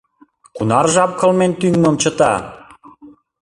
Кунар 0.55 0.85
жап 0.93 1.11
кылмен 1.19 1.51
тӱҥмым 1.59 1.95
чыта? 2.01 2.33